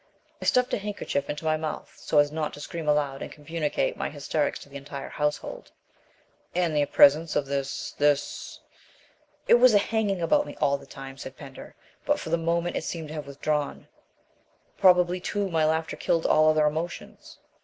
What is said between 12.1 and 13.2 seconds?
for the moment it seemed to